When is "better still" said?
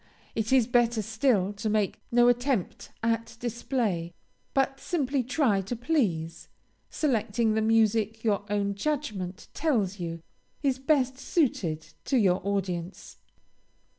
0.65-1.53